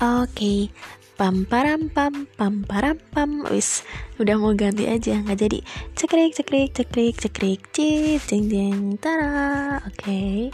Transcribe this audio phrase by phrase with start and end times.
[0.00, 0.72] Oke,
[1.20, 3.44] pam param pam pam param pam.
[3.52, 3.84] Wis
[4.16, 5.60] udah mau ganti aja nggak jadi.
[5.92, 7.60] Cekrik cekrik cekrik cekrik.
[7.68, 9.76] Cik jeng jeng tara.
[9.84, 10.48] Oke.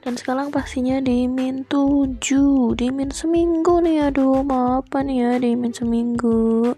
[0.00, 4.08] Dan sekarang pastinya di min 7 di min seminggu nih.
[4.08, 6.72] Aduh mau apa nih ya di min seminggu?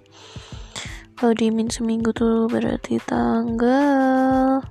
[1.15, 4.66] Kalau di min seminggu tuh berarti tanggal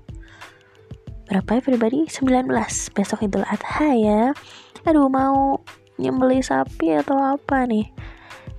[1.32, 2.04] berapa ya pribadi?
[2.04, 2.52] 19
[2.92, 4.36] besok idul adha ya.
[4.84, 5.64] Aduh mau
[5.98, 7.90] nyembeli sapi atau apa nih?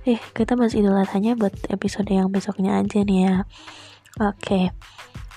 [0.05, 3.35] Eh kita masih idul adhanya buat episode yang besoknya aja nih ya.
[4.21, 4.39] Oke.
[4.39, 4.65] Okay.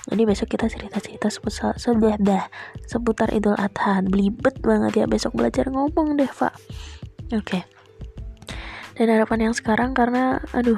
[0.09, 2.49] jadi besok kita cerita-cerita seputar sudah dah
[2.87, 4.01] seputar idul adha.
[4.01, 6.55] Belibet banget ya besok belajar ngomong deh pak.
[7.29, 7.61] Oke.
[7.61, 7.63] Okay
[8.99, 10.75] dan harapan yang sekarang karena aduh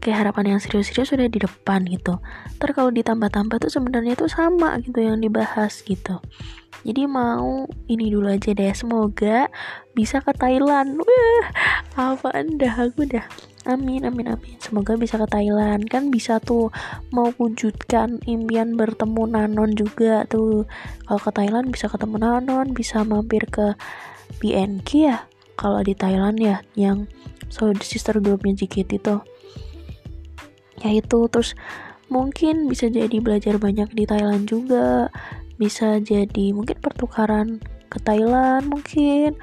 [0.00, 2.16] kayak harapan yang serius-serius sudah di depan gitu.
[2.56, 6.16] Ntar kalau ditambah-tambah tuh sebenarnya tuh sama gitu yang dibahas gitu
[6.86, 8.70] jadi mau ini dulu aja deh.
[8.70, 9.50] Semoga
[9.94, 10.98] bisa ke Thailand.
[10.98, 11.44] Wah
[11.98, 13.26] apa anda aku dah.
[13.66, 14.56] Amin amin amin.
[14.62, 15.90] Semoga bisa ke Thailand.
[15.90, 16.70] Kan bisa tuh
[17.10, 20.64] mau wujudkan impian bertemu Nanon juga tuh.
[21.06, 23.74] Kalau ke Thailand bisa ketemu Nanon bisa mampir ke
[24.38, 25.26] BNK ya.
[25.58, 27.10] Kalau di Thailand ya yang
[27.50, 29.24] so sister groupnya JKT tuh
[30.78, 31.58] ya itu terus
[32.08, 35.12] mungkin bisa jadi belajar banyak di Thailand juga
[35.58, 37.58] bisa jadi mungkin pertukaran
[37.90, 39.34] ke Thailand mungkin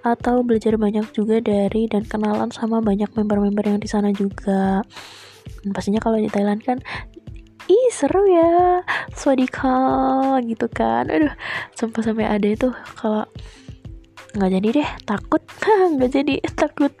[0.00, 4.80] atau belajar banyak juga dari dan kenalan sama banyak member-member yang di sana juga.
[5.60, 6.80] Dan pastinya kalau di Thailand kan
[7.70, 8.82] ih seru ya
[9.14, 11.06] swadika gitu kan.
[11.12, 11.32] Aduh
[11.76, 13.28] sampai sampai ada itu kalau
[14.34, 15.42] nggak jadi deh takut.
[15.94, 16.94] Nggak jadi takut.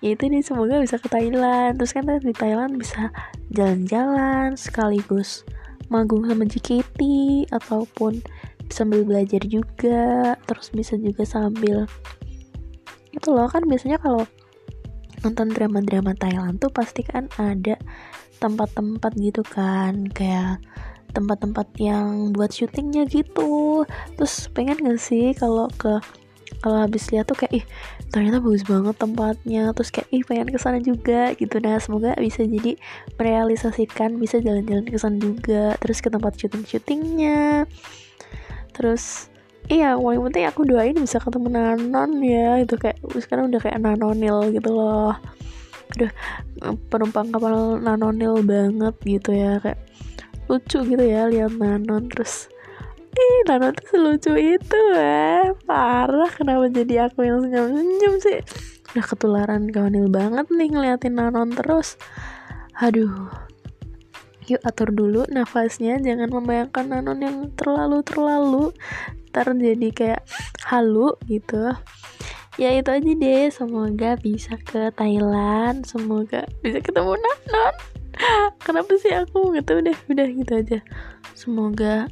[0.00, 1.76] Ya itu nih semoga bisa ke Thailand.
[1.76, 3.12] Terus kan di Thailand bisa
[3.52, 5.44] jalan-jalan sekaligus
[5.90, 7.00] manggung sama JKT
[7.50, 8.22] ataupun
[8.70, 11.90] sambil belajar juga terus bisa juga sambil
[13.10, 14.22] itu loh kan biasanya kalau
[15.26, 17.76] nonton drama-drama Thailand tuh pasti kan ada
[18.40, 20.62] tempat-tempat gitu kan kayak
[21.10, 23.82] tempat-tempat yang buat syutingnya gitu.
[24.14, 25.98] Terus pengen gak sih kalau ke
[26.60, 27.64] kalau habis lihat tuh kayak ih
[28.12, 29.72] ternyata bagus banget tempatnya.
[29.72, 31.56] Terus kayak ih pengen ke sana juga gitu.
[31.58, 32.76] Nah semoga bisa jadi
[33.16, 37.64] merealisasikan bisa jalan-jalan ke sana juga terus ke tempat syuting-syutingnya.
[38.76, 39.32] Terus
[39.72, 44.52] iya paling penting aku doain bisa ketemu Nanon ya itu kayak sekarang udah kayak Nanonil
[44.52, 45.16] gitu loh.
[45.96, 46.12] Udah
[46.92, 49.80] penumpang kapal Nanonil banget gitu ya kayak
[50.52, 52.12] lucu gitu ya lihat Nanon.
[52.12, 52.52] Terus
[53.14, 58.38] ih Nanon tuh selucu itu ya parah kenapa jadi aku yang senyum-senyum sih?
[58.94, 61.98] Udah ketularan kawanil banget nih ngeliatin Nanon terus.
[62.78, 63.30] Aduh.
[64.50, 65.98] Yuk atur dulu nafasnya.
[66.02, 68.74] Jangan membayangkan Nanon yang terlalu-terlalu.
[69.30, 70.22] Ntar jadi kayak
[70.66, 71.70] halu gitu.
[72.58, 73.46] Ya itu aja deh.
[73.54, 75.86] Semoga bisa ke Thailand.
[75.86, 77.74] Semoga bisa ketemu Nanon
[78.60, 79.54] kenapa sih aku?
[79.54, 79.98] Nggak tahu deh.
[80.10, 80.78] Udah gitu aja.
[81.34, 82.10] Semoga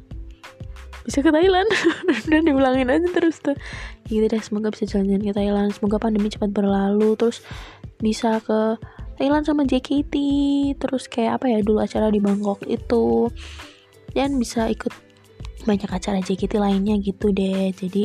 [1.09, 1.69] bisa ke Thailand.
[2.31, 3.57] Dan diulangin aja terus tuh.
[4.05, 5.69] Gitu deh semoga bisa jalan-jalan ke Thailand.
[5.73, 7.17] Semoga pandemi cepat berlalu.
[7.17, 7.41] Terus
[7.97, 8.77] bisa ke
[9.17, 10.15] Thailand sama JKT
[10.79, 13.33] terus kayak apa ya dulu acara di Bangkok itu.
[14.13, 14.93] Dan bisa ikut
[15.65, 17.73] banyak acara JKT lainnya gitu deh.
[17.73, 18.05] Jadi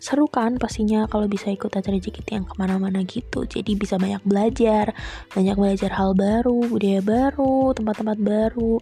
[0.00, 3.44] seru kan pastinya kalau bisa ikut acara JKT yang ke mana-mana gitu.
[3.44, 4.96] Jadi bisa banyak belajar
[5.36, 8.80] banyak belajar hal baru budaya baru tempat-tempat baru.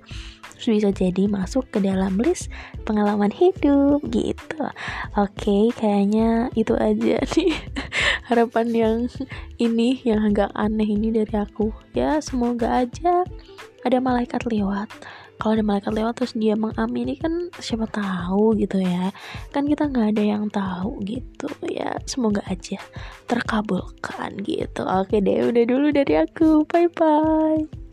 [0.58, 2.50] Terus bisa jadi masuk ke dalam list
[2.86, 4.62] pengalaman hidup gitu.
[5.18, 7.52] Oke kayaknya itu aja nih
[8.28, 8.96] harapan yang
[9.56, 11.72] ini yang agak aneh ini dari aku.
[11.96, 13.24] Ya semoga aja
[13.82, 14.92] ada malaikat lewat.
[15.38, 19.14] Kalau ada malaikat lewat terus dia mengamini kan siapa tahu gitu ya.
[19.54, 21.48] Kan kita nggak ada yang tahu gitu.
[21.64, 22.76] Ya semoga aja
[23.24, 24.84] terkabulkan gitu.
[24.84, 26.68] Oke deh udah dulu dari aku.
[26.68, 27.87] Bye bye